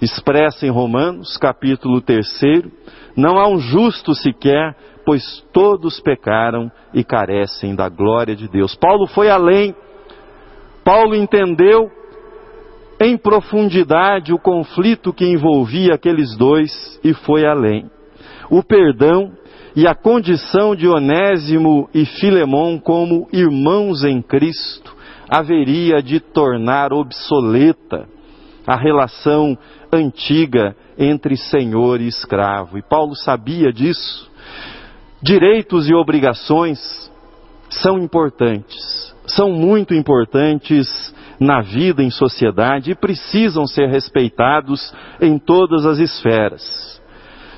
expressa 0.00 0.64
em 0.64 0.70
Romanos, 0.70 1.36
capítulo 1.36 2.00
3, 2.00 2.24
não 3.16 3.36
há 3.36 3.48
um 3.48 3.58
justo 3.58 4.14
sequer, 4.14 4.76
pois 5.04 5.44
todos 5.52 5.98
pecaram 5.98 6.70
e 6.94 7.02
carecem 7.02 7.74
da 7.74 7.88
glória 7.88 8.36
de 8.36 8.46
Deus. 8.46 8.76
Paulo 8.76 9.08
foi 9.08 9.28
além. 9.28 9.74
Paulo 10.84 11.16
entendeu 11.16 11.90
em 13.00 13.18
profundidade 13.18 14.32
o 14.32 14.38
conflito 14.38 15.12
que 15.12 15.26
envolvia 15.26 15.94
aqueles 15.94 16.36
dois 16.36 17.00
e 17.02 17.12
foi 17.12 17.44
além. 17.44 17.90
O 18.48 18.62
perdão 18.62 19.32
e 19.74 19.84
a 19.84 19.96
condição 19.96 20.76
de 20.76 20.86
Onésimo 20.86 21.90
e 21.92 22.06
Filemão 22.06 22.78
como 22.78 23.26
irmãos 23.32 24.04
em 24.04 24.22
Cristo 24.22 24.96
haveria 25.28 26.02
de 26.02 26.20
tornar 26.20 26.92
obsoleta 26.92 28.08
a 28.66 28.76
relação 28.76 29.56
antiga 29.92 30.76
entre 30.98 31.36
senhor 31.36 32.00
e 32.00 32.06
escravo. 32.06 32.78
E 32.78 32.82
Paulo 32.82 33.14
sabia 33.14 33.72
disso. 33.72 34.30
Direitos 35.22 35.88
e 35.88 35.94
obrigações 35.94 37.10
são 37.70 37.98
importantes, 37.98 39.14
são 39.26 39.50
muito 39.50 39.94
importantes 39.94 41.14
na 41.40 41.60
vida 41.60 42.02
em 42.02 42.10
sociedade 42.10 42.90
e 42.90 42.94
precisam 42.94 43.66
ser 43.66 43.88
respeitados 43.88 44.92
em 45.20 45.38
todas 45.38 45.86
as 45.86 45.98
esferas. 45.98 47.00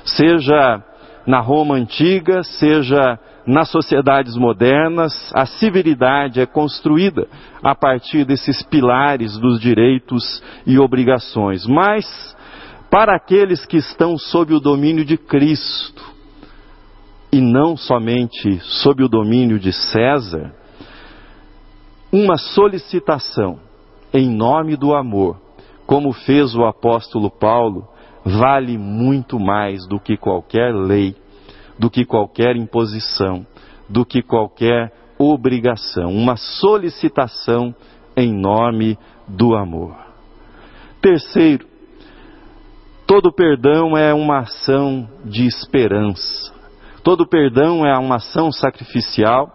Seja 0.03 0.83
na 1.25 1.39
Roma 1.39 1.75
antiga, 1.75 2.43
seja 2.43 3.19
nas 3.45 3.69
sociedades 3.69 4.35
modernas, 4.35 5.31
a 5.33 5.45
civilidade 5.45 6.39
é 6.39 6.45
construída 6.45 7.27
a 7.63 7.73
partir 7.73 8.25
desses 8.25 8.61
pilares 8.63 9.37
dos 9.37 9.59
direitos 9.59 10.41
e 10.65 10.77
obrigações. 10.77 11.65
Mas, 11.65 12.05
para 12.89 13.15
aqueles 13.15 13.65
que 13.65 13.77
estão 13.77 14.17
sob 14.17 14.53
o 14.53 14.59
domínio 14.59 15.03
de 15.03 15.17
Cristo, 15.17 16.11
e 17.31 17.39
não 17.39 17.77
somente 17.77 18.59
sob 18.59 19.03
o 19.03 19.07
domínio 19.07 19.57
de 19.57 19.71
César, 19.71 20.53
uma 22.11 22.37
solicitação 22.37 23.59
em 24.13 24.29
nome 24.29 24.75
do 24.75 24.93
amor, 24.93 25.39
como 25.85 26.11
fez 26.11 26.53
o 26.53 26.65
apóstolo 26.65 27.31
Paulo, 27.31 27.87
vale 28.25 28.77
muito 28.77 29.39
mais 29.39 29.87
do 29.87 29.99
que 29.99 30.17
qualquer 30.17 30.75
lei 30.75 31.15
do 31.81 31.89
que 31.89 32.05
qualquer 32.05 32.55
imposição, 32.55 33.43
do 33.89 34.05
que 34.05 34.21
qualquer 34.21 34.93
obrigação, 35.17 36.13
uma 36.13 36.35
solicitação 36.37 37.73
em 38.15 38.31
nome 38.31 38.99
do 39.27 39.55
amor. 39.55 39.95
Terceiro, 41.01 41.65
todo 43.07 43.33
perdão 43.33 43.97
é 43.97 44.13
uma 44.13 44.41
ação 44.41 45.09
de 45.25 45.47
esperança. 45.47 46.53
Todo 47.03 47.27
perdão 47.27 47.83
é 47.83 47.97
uma 47.97 48.17
ação 48.17 48.51
sacrificial. 48.51 49.51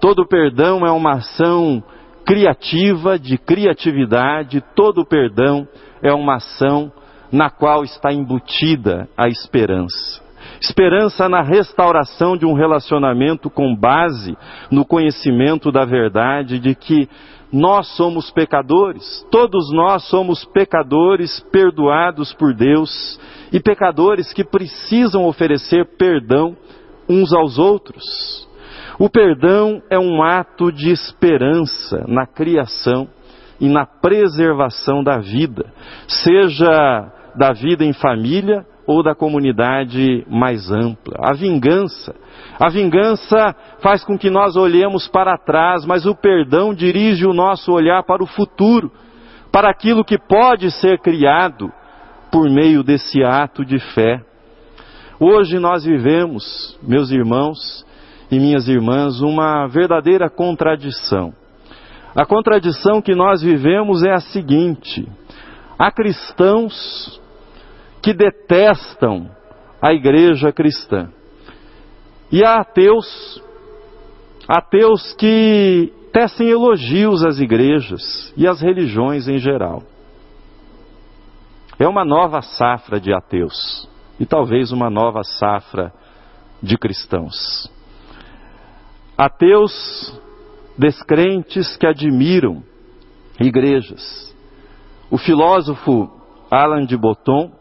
Todo 0.00 0.26
perdão 0.26 0.84
é 0.84 0.90
uma 0.90 1.12
ação 1.12 1.80
criativa, 2.26 3.16
de 3.16 3.38
criatividade. 3.38 4.60
Todo 4.74 5.06
perdão 5.06 5.68
é 6.02 6.12
uma 6.12 6.38
ação 6.38 6.90
na 7.30 7.50
qual 7.50 7.84
está 7.84 8.12
embutida 8.12 9.08
a 9.16 9.28
esperança. 9.28 10.27
Esperança 10.60 11.28
na 11.28 11.40
restauração 11.40 12.36
de 12.36 12.44
um 12.44 12.52
relacionamento 12.52 13.48
com 13.48 13.74
base 13.74 14.36
no 14.70 14.84
conhecimento 14.84 15.70
da 15.70 15.84
verdade 15.84 16.58
de 16.58 16.74
que 16.74 17.08
nós 17.52 17.86
somos 17.96 18.30
pecadores, 18.30 19.26
todos 19.30 19.72
nós 19.72 20.06
somos 20.08 20.44
pecadores 20.44 21.40
perdoados 21.50 22.32
por 22.34 22.52
Deus 22.52 23.18
e 23.52 23.60
pecadores 23.60 24.32
que 24.32 24.44
precisam 24.44 25.24
oferecer 25.26 25.96
perdão 25.96 26.56
uns 27.08 27.32
aos 27.32 27.58
outros. 27.58 28.46
O 28.98 29.08
perdão 29.08 29.80
é 29.88 29.98
um 29.98 30.22
ato 30.22 30.72
de 30.72 30.90
esperança 30.90 32.04
na 32.08 32.26
criação 32.26 33.08
e 33.60 33.68
na 33.68 33.86
preservação 33.86 35.02
da 35.02 35.18
vida, 35.18 35.72
seja 36.06 37.10
da 37.36 37.52
vida 37.52 37.84
em 37.84 37.92
família 37.92 38.66
ou 38.88 39.02
da 39.02 39.14
comunidade 39.14 40.24
mais 40.30 40.70
ampla. 40.70 41.14
A 41.22 41.34
vingança. 41.34 42.14
A 42.58 42.70
vingança 42.70 43.54
faz 43.80 44.02
com 44.02 44.16
que 44.16 44.30
nós 44.30 44.56
olhemos 44.56 45.06
para 45.06 45.36
trás, 45.36 45.84
mas 45.84 46.06
o 46.06 46.14
perdão 46.14 46.72
dirige 46.72 47.26
o 47.26 47.34
nosso 47.34 47.70
olhar 47.70 48.02
para 48.04 48.24
o 48.24 48.26
futuro, 48.26 48.90
para 49.52 49.68
aquilo 49.68 50.02
que 50.02 50.16
pode 50.18 50.70
ser 50.70 51.00
criado 51.00 51.70
por 52.32 52.48
meio 52.48 52.82
desse 52.82 53.22
ato 53.22 53.62
de 53.62 53.78
fé. 53.92 54.22
Hoje 55.20 55.58
nós 55.58 55.84
vivemos, 55.84 56.78
meus 56.82 57.10
irmãos 57.10 57.84
e 58.30 58.40
minhas 58.40 58.68
irmãs, 58.68 59.20
uma 59.20 59.66
verdadeira 59.66 60.30
contradição. 60.30 61.34
A 62.16 62.24
contradição 62.24 63.02
que 63.02 63.14
nós 63.14 63.42
vivemos 63.42 64.02
é 64.02 64.12
a 64.12 64.20
seguinte: 64.20 65.06
há 65.78 65.90
cristãos 65.90 67.20
que 68.02 68.12
detestam 68.12 69.30
a 69.80 69.92
igreja 69.92 70.52
cristã. 70.52 71.10
E 72.30 72.44
há 72.44 72.60
ateus, 72.60 73.42
ateus 74.48 75.14
que 75.14 75.92
tecem 76.12 76.48
elogios 76.48 77.24
às 77.24 77.38
igrejas 77.38 78.32
e 78.36 78.46
às 78.46 78.60
religiões 78.60 79.28
em 79.28 79.38
geral. 79.38 79.82
É 81.78 81.86
uma 81.86 82.04
nova 82.04 82.42
safra 82.42 83.00
de 83.00 83.12
ateus 83.14 83.88
e 84.18 84.26
talvez 84.26 84.72
uma 84.72 84.90
nova 84.90 85.22
safra 85.22 85.92
de 86.62 86.76
cristãos. 86.76 87.70
Ateus 89.16 90.20
descrentes 90.76 91.76
que 91.76 91.86
admiram 91.86 92.62
igrejas. 93.40 94.34
O 95.10 95.16
filósofo 95.16 96.10
Alan 96.50 96.84
de 96.84 96.96
Botton 96.96 97.52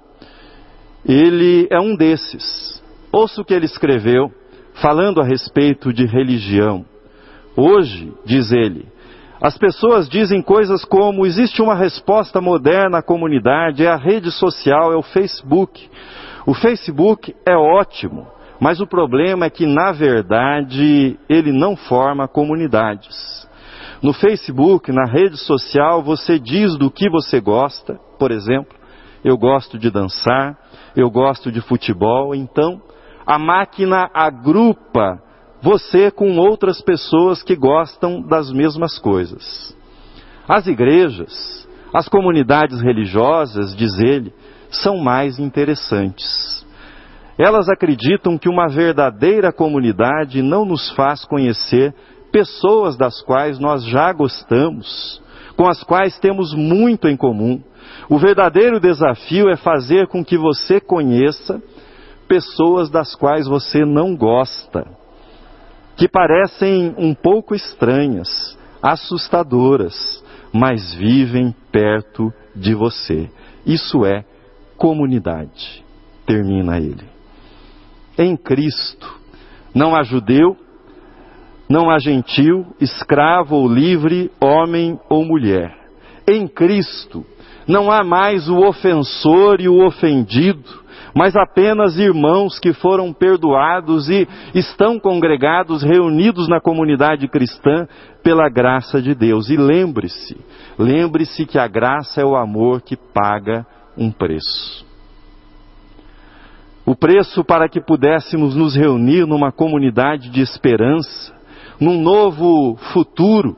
ele 1.07 1.67
é 1.71 1.79
um 1.79 1.95
desses. 1.95 2.83
Ouça 3.11 3.41
o 3.41 3.45
que 3.45 3.53
ele 3.53 3.65
escreveu, 3.65 4.31
falando 4.81 5.21
a 5.21 5.23
respeito 5.23 5.93
de 5.93 6.05
religião. 6.05 6.85
Hoje, 7.55 8.13
diz 8.25 8.51
ele, 8.51 8.85
as 9.41 9.57
pessoas 9.57 10.09
dizem 10.09 10.41
coisas 10.41 10.83
como: 10.83 11.25
existe 11.25 11.61
uma 11.61 11.75
resposta 11.75 12.41
moderna 12.41 12.99
à 12.99 13.01
comunidade, 13.01 13.85
é 13.85 13.89
a 13.89 13.95
rede 13.95 14.31
social, 14.31 14.91
é 14.91 14.97
o 14.97 15.01
Facebook. 15.01 15.89
O 16.45 16.53
Facebook 16.53 17.35
é 17.45 17.55
ótimo, 17.55 18.27
mas 18.59 18.79
o 18.81 18.87
problema 18.87 19.45
é 19.45 19.49
que, 19.49 19.65
na 19.65 19.91
verdade, 19.91 21.17
ele 21.29 21.51
não 21.51 21.75
forma 21.75 22.27
comunidades. 22.27 23.47
No 24.01 24.13
Facebook, 24.13 24.91
na 24.91 25.05
rede 25.05 25.37
social, 25.37 26.03
você 26.03 26.37
diz 26.37 26.77
do 26.77 26.91
que 26.91 27.09
você 27.09 27.39
gosta, 27.39 27.99
por 28.19 28.31
exemplo, 28.31 28.75
eu 29.23 29.37
gosto 29.37 29.77
de 29.77 29.89
dançar, 29.89 30.55
eu 30.97 31.11
gosto 31.11 31.51
de 31.51 31.61
futebol, 31.61 32.33
então 32.33 32.81
a 33.23 33.37
máquina 33.37 34.09
agrupa 34.11 35.21
você 35.61 36.09
com 36.09 36.37
outras 36.37 36.81
pessoas 36.81 37.43
que 37.43 37.55
gostam 37.55 38.21
das 38.21 38.51
mesmas 38.51 38.97
coisas. 38.97 39.77
As 40.47 40.65
igrejas, 40.65 41.67
as 41.93 42.09
comunidades 42.09 42.81
religiosas, 42.81 43.75
diz 43.75 43.99
ele, 43.99 44.33
são 44.71 44.97
mais 44.97 45.37
interessantes. 45.37 46.65
Elas 47.37 47.69
acreditam 47.69 48.35
que 48.35 48.49
uma 48.49 48.67
verdadeira 48.67 49.53
comunidade 49.53 50.41
não 50.41 50.65
nos 50.65 50.89
faz 50.95 51.23
conhecer 51.25 51.93
pessoas 52.31 52.97
das 52.97 53.21
quais 53.21 53.59
nós 53.59 53.85
já 53.85 54.11
gostamos, 54.11 55.21
com 55.55 55.69
as 55.69 55.83
quais 55.83 56.17
temos 56.19 56.55
muito 56.55 57.07
em 57.07 57.15
comum. 57.15 57.61
O 58.09 58.17
verdadeiro 58.17 58.79
desafio 58.79 59.49
é 59.49 59.57
fazer 59.57 60.07
com 60.07 60.23
que 60.23 60.37
você 60.37 60.79
conheça 60.79 61.61
pessoas 62.27 62.89
das 62.89 63.15
quais 63.15 63.47
você 63.47 63.85
não 63.85 64.15
gosta, 64.15 64.85
que 65.95 66.07
parecem 66.07 66.93
um 66.97 67.13
pouco 67.13 67.55
estranhas, 67.55 68.57
assustadoras, 68.81 70.23
mas 70.53 70.93
vivem 70.93 71.53
perto 71.71 72.31
de 72.55 72.73
você. 72.73 73.29
Isso 73.65 74.05
é 74.05 74.23
comunidade. 74.77 75.83
Termina 76.25 76.77
ele. 76.77 77.05
Em 78.17 78.37
Cristo, 78.37 79.19
não 79.73 79.95
há 79.95 80.03
judeu, 80.03 80.55
não 81.69 81.89
há 81.89 81.99
gentil, 81.99 82.65
escravo 82.79 83.55
ou 83.55 83.67
livre, 83.67 84.31
homem 84.41 84.99
ou 85.09 85.25
mulher. 85.25 85.75
Em 86.27 86.47
Cristo, 86.47 87.25
não 87.67 87.91
há 87.91 88.03
mais 88.03 88.47
o 88.47 88.59
ofensor 88.59 89.59
e 89.59 89.67
o 89.67 89.85
ofendido, 89.85 90.87
mas 91.13 91.35
apenas 91.35 91.97
irmãos 91.97 92.59
que 92.59 92.73
foram 92.73 93.11
perdoados 93.11 94.09
e 94.09 94.27
estão 94.53 94.99
congregados, 94.99 95.83
reunidos 95.83 96.47
na 96.47 96.61
comunidade 96.61 97.27
cristã 97.27 97.87
pela 98.23 98.47
graça 98.49 99.01
de 99.01 99.15
Deus. 99.15 99.49
E 99.49 99.57
lembre-se, 99.57 100.37
lembre-se 100.77 101.45
que 101.45 101.57
a 101.57 101.67
graça 101.67 102.21
é 102.21 102.25
o 102.25 102.35
amor 102.35 102.81
que 102.81 102.95
paga 102.95 103.65
um 103.97 104.11
preço. 104.11 104.85
O 106.85 106.95
preço 106.95 107.43
para 107.43 107.67
que 107.67 107.81
pudéssemos 107.81 108.55
nos 108.55 108.75
reunir 108.75 109.25
numa 109.25 109.51
comunidade 109.51 110.29
de 110.29 110.39
esperança, 110.39 111.33
num 111.81 112.01
novo 112.01 112.77
futuro, 112.93 113.57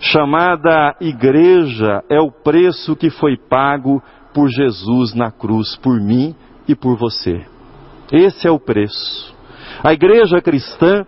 chamada 0.00 0.96
igreja, 1.00 2.02
é 2.08 2.20
o 2.20 2.30
preço 2.30 2.94
que 2.94 3.10
foi 3.10 3.36
pago 3.36 4.02
por 4.32 4.48
Jesus 4.48 5.14
na 5.14 5.30
cruz, 5.30 5.76
por 5.76 6.00
mim 6.00 6.34
e 6.66 6.74
por 6.74 6.96
você. 6.96 7.44
Esse 8.12 8.46
é 8.46 8.50
o 8.50 8.60
preço. 8.60 9.34
A 9.82 9.92
igreja 9.92 10.40
cristã 10.40 11.04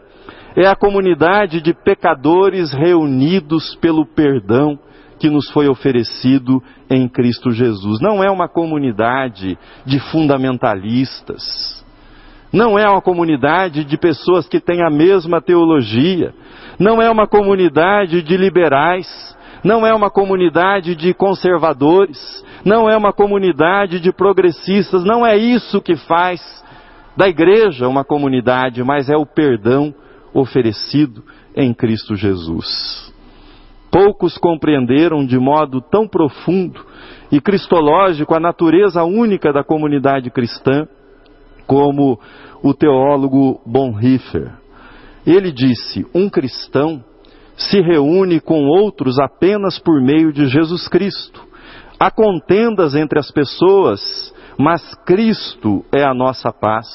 é 0.57 0.67
a 0.67 0.77
comunidade 0.77 1.61
de 1.61 1.73
pecadores 1.73 2.73
reunidos 2.73 3.75
pelo 3.77 4.05
perdão 4.05 4.79
que 5.19 5.29
nos 5.29 5.51
foi 5.51 5.69
oferecido 5.69 6.63
em 6.89 7.09
Cristo 7.09 7.51
Jesus. 7.51 8.01
Não 8.01 8.25
é 8.25 8.31
uma 8.31 8.49
comunidade 8.49 9.59
de 9.85 10.01
fundamentalistas. 10.11 11.80
Não 12.53 12.79
é 12.79 12.89
uma 12.89 13.01
comunidade 13.01 13.85
de 13.85 13.97
pessoas 13.97 14.49
que 14.49 14.61
têm 14.61 14.83
a 14.83 14.91
mesma 14.91 15.41
teologia. 15.41 16.35
Não 16.79 17.01
é 17.01 17.11
uma 17.11 17.27
comunidade 17.27 18.23
de 18.23 18.37
liberais. 18.37 19.07
Não 19.63 19.87
é 19.87 19.95
uma 19.95 20.11
comunidade 20.11 20.95
de 20.95 21.13
conservadores 21.15 22.19
não 22.65 22.89
é 22.89 22.97
uma 22.97 23.13
comunidade 23.13 24.01
de 24.01 24.13
progressistas, 24.13 25.05
não 25.05 25.27
é 25.27 25.37
isso 25.37 25.81
que 25.81 25.97
faz 25.97 26.41
da 27.17 27.29
igreja 27.29 27.89
uma 27.89 28.05
comunidade, 28.05 28.83
mas 28.83 29.09
é 29.09 29.17
o 29.17 29.27
perdão 29.27 29.95
oferecido 30.33 31.23
em 31.57 31.75
Cristo 31.75 32.15
Jesus. 32.15 33.13
Poucos 33.91 34.39
compreenderam 34.39 35.27
de 35.27 35.39
modo 35.39 35.81
tão 35.81 36.07
profundo 36.07 36.85
e 37.33 37.41
cristológico 37.41 38.35
a 38.35 38.41
natureza 38.41 39.03
única 39.03 39.53
da 39.53 39.65
comunidade 39.65 40.31
cristã 40.31 40.87
como 41.71 42.19
o 42.65 42.75
teólogo 42.75 43.61
Bonhoeffer. 43.65 44.53
Ele 45.25 45.53
disse: 45.53 46.05
um 46.13 46.29
cristão 46.29 47.05
se 47.57 47.81
reúne 47.81 48.41
com 48.41 48.65
outros 48.67 49.21
apenas 49.21 49.79
por 49.79 50.03
meio 50.03 50.33
de 50.33 50.49
Jesus 50.49 50.89
Cristo. 50.89 51.41
Há 51.97 52.11
contendas 52.11 52.97
entre 52.97 53.21
as 53.21 53.31
pessoas, 53.31 54.35
mas 54.59 54.83
Cristo 55.07 55.85
é 55.93 56.03
a 56.03 56.13
nossa 56.13 56.53
paz. 56.53 56.89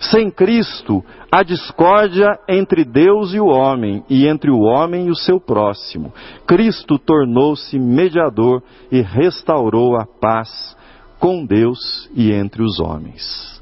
Sem 0.00 0.30
Cristo, 0.30 1.04
há 1.30 1.42
discórdia 1.42 2.38
entre 2.48 2.84
Deus 2.86 3.34
e 3.34 3.40
o 3.40 3.46
homem, 3.46 4.02
e 4.08 4.26
entre 4.26 4.50
o 4.50 4.60
homem 4.60 5.08
e 5.08 5.10
o 5.10 5.16
seu 5.16 5.38
próximo. 5.38 6.10
Cristo 6.46 6.98
tornou-se 6.98 7.78
mediador 7.78 8.62
e 8.90 9.02
restaurou 9.02 9.94
a 9.94 10.06
paz 10.06 10.74
com 11.18 11.44
Deus 11.44 12.08
e 12.14 12.32
entre 12.32 12.62
os 12.62 12.80
homens. 12.80 13.55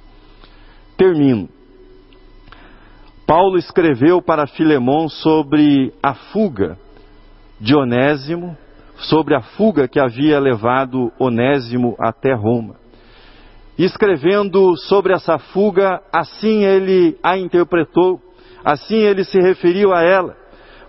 Termino. 0.97 1.49
Paulo 3.27 3.57
escreveu 3.57 4.21
para 4.21 4.47
Filemão 4.47 5.09
sobre 5.09 5.93
a 6.03 6.15
fuga 6.15 6.79
de 7.61 7.75
Onésimo 7.75 8.57
sobre 8.99 9.35
a 9.35 9.41
fuga 9.41 9.89
que 9.89 10.01
havia 10.01 10.39
levado 10.39 11.13
Onésimo 11.19 11.97
até 11.99 12.33
Roma. 12.33 12.77
escrevendo 13.77 14.77
sobre 14.77 15.13
essa 15.13 15.37
fuga, 15.37 16.01
assim 16.13 16.65
ele 16.65 17.19
a 17.23 17.37
interpretou, 17.37 18.21
assim 18.65 18.99
ele 18.99 19.25
se 19.25 19.39
referiu 19.41 19.93
a 19.93 20.03
ela, 20.03 20.37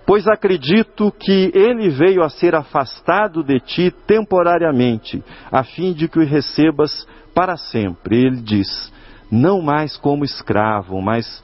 pois 0.05 0.27
acredito 0.27 1.11
que 1.11 1.51
ele 1.53 1.89
veio 1.89 2.21
a 2.21 2.29
ser 2.29 2.53
afastado 2.53 3.43
de 3.43 3.59
ti 3.59 3.91
temporariamente, 4.05 5.23
a 5.51 5.63
fim 5.63 5.93
de 5.93 6.07
que 6.07 6.19
o 6.19 6.25
recebas 6.25 7.07
para 7.33 7.57
sempre. 7.57 8.23
Ele 8.23 8.41
diz: 8.41 8.93
não 9.31 9.61
mais 9.61 9.97
como 9.97 10.23
escravo, 10.23 11.01
mas 11.01 11.43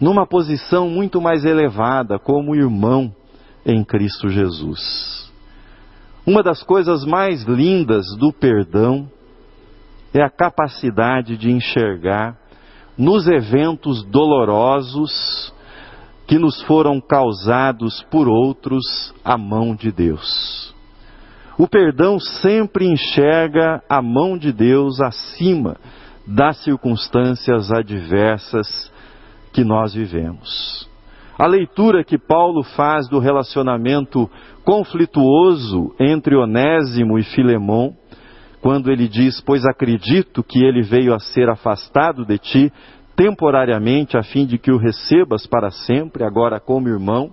numa 0.00 0.26
posição 0.26 0.88
muito 0.88 1.20
mais 1.20 1.44
elevada, 1.44 2.18
como 2.18 2.56
irmão 2.56 3.14
em 3.64 3.84
Cristo 3.84 4.28
Jesus. 4.28 5.30
Uma 6.26 6.42
das 6.42 6.62
coisas 6.62 7.04
mais 7.04 7.42
lindas 7.44 8.04
do 8.18 8.32
perdão 8.32 9.08
é 10.14 10.22
a 10.22 10.30
capacidade 10.30 11.36
de 11.36 11.50
enxergar 11.50 12.36
nos 12.96 13.26
eventos 13.26 14.04
dolorosos 14.04 15.52
que 16.26 16.38
nos 16.38 16.62
foram 16.62 17.00
causados 17.00 18.02
por 18.10 18.28
outros 18.28 19.14
a 19.24 19.36
mão 19.36 19.74
de 19.74 19.90
Deus. 19.90 20.74
O 21.58 21.68
perdão 21.68 22.18
sempre 22.18 22.86
enxerga 22.86 23.82
a 23.88 24.00
mão 24.00 24.38
de 24.38 24.52
Deus 24.52 25.00
acima 25.00 25.76
das 26.26 26.62
circunstâncias 26.62 27.70
adversas 27.70 28.92
que 29.52 29.64
nós 29.64 29.94
vivemos. 29.94 30.88
A 31.38 31.46
leitura 31.46 32.04
que 32.04 32.18
Paulo 32.18 32.62
faz 32.62 33.08
do 33.08 33.18
relacionamento 33.18 34.30
conflituoso 34.64 35.94
entre 35.98 36.36
Onésimo 36.36 37.18
e 37.18 37.22
Filemão, 37.22 37.96
quando 38.60 38.90
ele 38.90 39.08
diz: 39.08 39.40
Pois 39.40 39.64
acredito 39.64 40.42
que 40.44 40.64
ele 40.64 40.82
veio 40.82 41.14
a 41.14 41.18
ser 41.18 41.48
afastado 41.48 42.24
de 42.24 42.38
ti 42.38 42.72
temporariamente, 43.16 44.16
a 44.16 44.22
fim 44.22 44.46
de 44.46 44.58
que 44.58 44.70
o 44.70 44.78
recebas 44.78 45.46
para 45.46 45.70
sempre, 45.70 46.24
agora 46.24 46.60
como 46.60 46.88
irmão. 46.88 47.30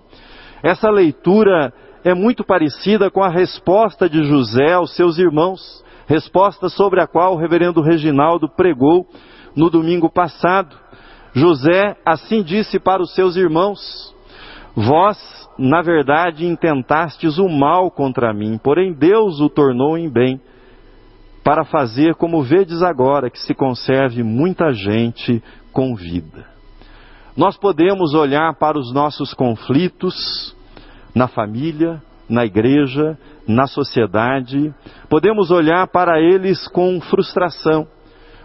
Essa 0.63 0.89
leitura 0.89 1.73
é 2.04 2.13
muito 2.13 2.43
parecida 2.43 3.10
com 3.10 3.23
a 3.23 3.30
resposta 3.30 4.10
de 4.10 4.23
José 4.23 4.73
aos 4.73 4.95
seus 4.95 5.17
irmãos, 5.17 5.84
resposta 6.10 6.67
sobre 6.67 7.00
a 7.00 7.08
qual 7.08 7.36
o 7.36 7.38
reverendo 7.38 7.82
Reginaldo 7.82 8.50
pregou 8.50 9.08
no 9.56 9.69
domingo 9.69 10.10
passado. 10.10 10.76
José 11.34 11.95
assim 12.04 12.41
disse 12.41 12.80
para 12.80 13.02
os 13.02 13.13
seus 13.13 13.36
irmãos: 13.36 13.80
Vós 14.76 15.17
na 15.60 15.82
verdade, 15.82 16.45
intentastes 16.45 17.38
o 17.38 17.50
mal 17.50 17.91
contra 17.91 18.34
mim, 18.34 18.58
porém 18.58 18.93
Deus 18.93 19.41
o 19.41 19.50
tornou 19.50 19.98
em 19.98 20.10
bem, 20.10 20.39
para 21.43 21.65
fazer 21.65 22.15
como 22.15 22.41
vedes 22.41 22.82
agora, 22.82 23.30
que 23.30 23.39
se 23.39 23.54
conserve 23.54 24.24
muita 24.24 24.72
gente 24.72 25.43
com 25.74 25.93
vida. 25.95 26.48
Nós 27.36 27.58
podemos 27.58 28.13
olhar 28.13 28.56
para 28.56 28.80
os 28.80 28.93
nossos 28.93 29.34
conflitos 29.34 30.56
na 31.13 31.28
família, 31.28 32.02
na 32.30 32.46
igreja, 32.46 33.18
na 33.48 33.65
sociedade, 33.65 34.74
podemos 35.10 35.50
olhar 35.50 35.88
para 35.88 36.22
eles 36.22 36.68
com 36.68 37.02
frustração, 37.02 37.88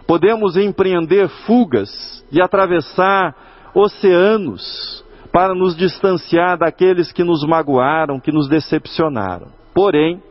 podemos 0.07 0.57
empreender 0.57 1.29
fugas 1.47 2.25
e 2.33 2.41
atravessar 2.41 3.35
oceanos 3.75 5.05
para 5.33 5.55
nos 5.55 5.77
distanciar 5.77 6.57
daqueles 6.57 7.13
que 7.13 7.25
nos 7.25 7.45
magoaram, 7.45 8.21
que 8.21 8.33
nos 8.33 8.49
decepcionaram. 8.49 9.49
Porém, 9.75 10.23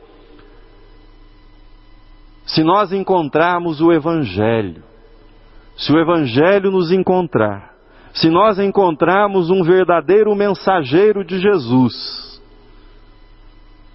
se 2.45 2.63
nós 2.63 2.91
encontrarmos 2.91 3.81
o 3.81 3.91
Evangelho, 3.91 4.83
se 5.75 5.91
o 5.91 5.99
Evangelho 5.99 6.71
nos 6.71 6.91
encontrar, 6.91 7.73
se 8.13 8.29
nós 8.29 8.59
encontrarmos 8.59 9.49
um 9.49 9.63
verdadeiro 9.63 10.33
mensageiro 10.35 11.25
de 11.25 11.39
Jesus, 11.39 12.32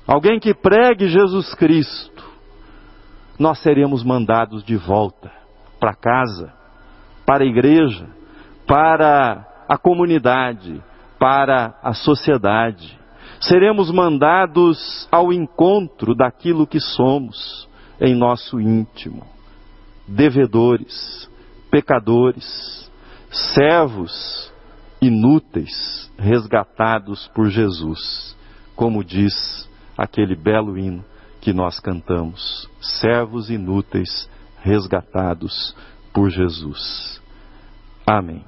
alguém 0.09 0.41
que 0.41 0.55
pregue 0.55 1.07
Jesus 1.07 1.55
Cristo, 1.55 2.25
nós 3.39 3.59
seremos 3.61 4.03
mandados 4.03 4.65
de 4.65 4.75
volta 4.75 5.31
para 5.79 5.95
casa, 5.95 6.51
para 7.27 7.45
a 7.45 7.47
igreja, 7.47 8.09
para 8.67 9.47
a 9.69 9.77
comunidade, 9.77 10.83
para 11.19 11.79
a 11.83 11.93
sociedade. 11.93 12.99
Seremos 13.41 13.91
mandados 13.91 15.07
ao 15.13 15.31
encontro 15.31 16.15
daquilo 16.15 16.67
que 16.67 16.81
somos 16.81 17.69
em 18.01 18.15
nosso 18.15 18.59
íntimo, 18.59 19.25
devedores, 20.07 21.31
pecadores, 21.71 22.91
servos 23.31 24.53
inúteis, 25.03 26.11
resgatados 26.19 27.29
por 27.29 27.49
Jesus, 27.49 28.37
como 28.75 29.05
diz 29.05 29.68
aquele 29.99 30.37
belo 30.37 30.79
hino 30.79 31.05
que 31.41 31.53
nós 31.53 31.81
cantamos: 31.81 32.71
servos 32.81 33.51
inúteis, 33.51 34.31
resgatados 34.63 35.75
por 36.13 36.31
Jesus. 36.31 37.21
Amém. 38.07 38.45